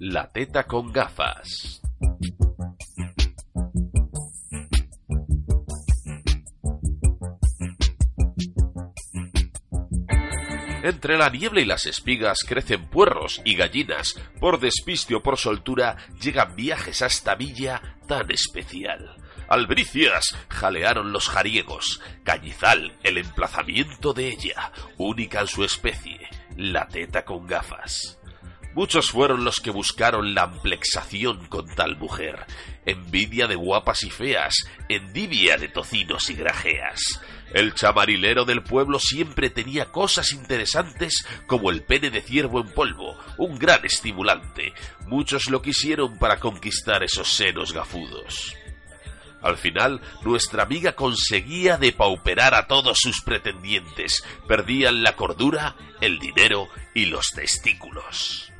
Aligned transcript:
La 0.00 0.28
teta 0.28 0.62
con 0.62 0.92
gafas. 0.92 1.82
Entre 10.84 11.18
la 11.18 11.28
niebla 11.30 11.60
y 11.60 11.64
las 11.64 11.86
espigas 11.86 12.44
crecen 12.46 12.88
puerros 12.88 13.42
y 13.44 13.56
gallinas. 13.56 14.14
Por 14.38 14.60
despiste 14.60 15.16
o 15.16 15.22
por 15.22 15.36
soltura 15.36 15.96
llegan 16.20 16.54
viajes 16.54 17.02
a 17.02 17.06
esta 17.06 17.34
villa 17.34 17.98
tan 18.06 18.30
especial. 18.30 19.16
Albricias 19.48 20.36
jalearon 20.48 21.10
los 21.12 21.28
jariegos. 21.28 22.00
Cañizal, 22.22 22.96
el 23.02 23.18
emplazamiento 23.18 24.12
de 24.12 24.28
ella, 24.28 24.70
única 24.96 25.40
en 25.40 25.48
su 25.48 25.64
especie, 25.64 26.20
la 26.56 26.86
teta 26.86 27.24
con 27.24 27.48
gafas. 27.48 28.17
Muchos 28.74 29.10
fueron 29.10 29.44
los 29.44 29.56
que 29.56 29.70
buscaron 29.70 30.34
la 30.34 30.42
amplexación 30.42 31.46
con 31.46 31.66
tal 31.74 31.96
mujer, 31.96 32.46
envidia 32.86 33.46
de 33.46 33.56
guapas 33.56 34.04
y 34.04 34.10
feas, 34.10 34.54
envidia 34.88 35.56
de 35.56 35.68
tocinos 35.68 36.30
y 36.30 36.34
grajeas. 36.34 37.20
El 37.52 37.74
chamarilero 37.74 38.44
del 38.44 38.62
pueblo 38.62 38.98
siempre 38.98 39.50
tenía 39.50 39.86
cosas 39.86 40.32
interesantes 40.32 41.26
como 41.46 41.70
el 41.70 41.82
pene 41.82 42.10
de 42.10 42.20
ciervo 42.20 42.60
en 42.60 42.68
polvo, 42.68 43.16
un 43.38 43.58
gran 43.58 43.84
estimulante. 43.84 44.74
Muchos 45.06 45.48
lo 45.48 45.62
quisieron 45.62 46.18
para 46.18 46.38
conquistar 46.38 47.02
esos 47.02 47.28
senos 47.28 47.72
gafudos. 47.72 48.54
Al 49.40 49.56
final, 49.56 50.00
nuestra 50.22 50.64
amiga 50.64 50.92
conseguía 50.92 51.78
depauperar 51.78 52.54
a 52.54 52.66
todos 52.66 52.98
sus 53.00 53.22
pretendientes. 53.22 54.24
Perdían 54.46 55.02
la 55.02 55.14
cordura, 55.16 55.76
el 56.00 56.18
dinero 56.18 56.68
y 56.94 57.06
los 57.06 57.28
testículos. 57.28 58.52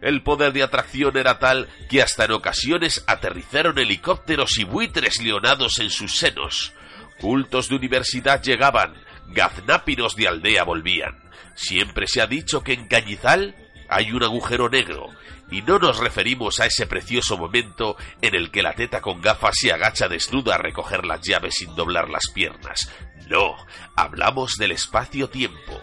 El 0.00 0.22
poder 0.22 0.52
de 0.52 0.62
atracción 0.62 1.16
era 1.16 1.38
tal 1.38 1.68
que 1.88 2.02
hasta 2.02 2.24
en 2.24 2.32
ocasiones 2.32 3.04
aterrizaron 3.06 3.78
helicópteros 3.78 4.58
y 4.58 4.64
buitres 4.64 5.20
leonados 5.20 5.80
en 5.80 5.90
sus 5.90 6.16
senos. 6.16 6.72
Cultos 7.20 7.68
de 7.68 7.76
universidad 7.76 8.42
llegaban, 8.42 8.94
gaznápiros 9.28 10.14
de 10.14 10.28
aldea 10.28 10.62
volvían. 10.62 11.18
Siempre 11.56 12.06
se 12.06 12.20
ha 12.20 12.28
dicho 12.28 12.62
que 12.62 12.74
en 12.74 12.86
Cañizal 12.86 13.56
hay 13.88 14.12
un 14.12 14.22
agujero 14.22 14.68
negro, 14.68 15.08
y 15.50 15.62
no 15.62 15.78
nos 15.78 15.98
referimos 15.98 16.60
a 16.60 16.66
ese 16.66 16.86
precioso 16.86 17.36
momento 17.36 17.96
en 18.20 18.34
el 18.34 18.50
que 18.50 18.62
la 18.62 18.74
teta 18.74 19.00
con 19.00 19.20
gafas 19.20 19.56
se 19.58 19.72
agacha 19.72 20.06
desnuda 20.06 20.54
a 20.54 20.58
recoger 20.58 21.04
las 21.04 21.20
llaves 21.22 21.54
sin 21.56 21.74
doblar 21.74 22.08
las 22.08 22.28
piernas. 22.32 22.92
No, 23.26 23.56
hablamos 23.96 24.56
del 24.58 24.72
espacio-tiempo 24.72 25.82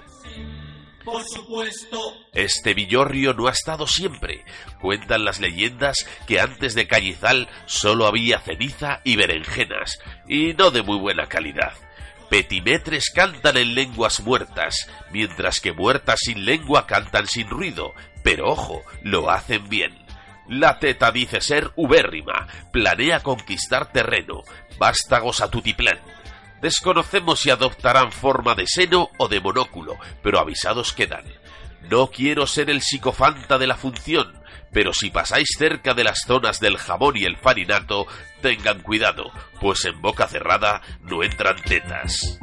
Este 2.33 2.73
villorrio 2.73 3.33
no 3.33 3.47
ha 3.47 3.51
estado 3.51 3.87
siempre. 3.87 4.43
Cuentan 4.81 5.23
las 5.23 5.39
leyendas 5.39 6.07
que 6.27 6.39
antes 6.39 6.75
de 6.75 6.87
Cañizal 6.87 7.47
solo 7.65 8.07
había 8.07 8.39
ceniza 8.39 9.01
y 9.03 9.15
berenjenas, 9.15 9.99
y 10.27 10.53
no 10.53 10.71
de 10.71 10.81
muy 10.81 10.97
buena 10.97 11.27
calidad. 11.27 11.73
Petimetres 12.29 13.11
cantan 13.13 13.57
en 13.57 13.75
lenguas 13.75 14.19
muertas, 14.21 14.89
mientras 15.11 15.61
que 15.61 15.73
muertas 15.73 16.19
sin 16.21 16.43
lengua 16.45 16.87
cantan 16.87 17.27
sin 17.27 17.47
ruido, 17.49 17.93
pero 18.23 18.49
ojo, 18.49 18.83
lo 19.03 19.29
hacen 19.29 19.69
bien. 19.69 20.05
La 20.47 20.79
teta 20.79 21.11
dice 21.11 21.41
ser 21.41 21.71
ubérrima, 21.75 22.47
planea 22.71 23.21
conquistar 23.21 23.91
terreno, 23.91 24.43
vástagos 24.77 25.41
a 25.41 25.49
tutiplán, 25.49 25.99
Desconocemos 26.65 27.41
si 27.41 27.51
adoptarán 27.51 28.11
forma 28.11 28.55
de 28.55 28.65
seno 28.65 29.11
o 29.19 29.27
de 29.27 29.39
monóculo, 29.39 29.99
pero 30.23 30.39
avisados 30.39 30.93
quedan. 30.93 31.23
No 31.91 32.07
quiero 32.07 32.47
ser 32.47 32.71
el 32.71 32.81
psicofanta 32.81 33.59
de 33.59 33.67
la 33.67 33.77
función, 33.77 34.33
pero 34.73 34.91
si 34.91 35.11
pasáis 35.11 35.47
cerca 35.59 35.93
de 35.93 36.03
las 36.03 36.21
zonas 36.25 36.59
del 36.59 36.77
jabón 36.77 37.17
y 37.17 37.25
el 37.25 37.37
farinato, 37.37 38.07
tengan 38.41 38.81
cuidado, 38.81 39.31
pues 39.61 39.85
en 39.85 40.01
boca 40.01 40.27
cerrada 40.27 40.81
no 41.01 41.21
entran 41.21 41.61
tetas. 41.61 42.39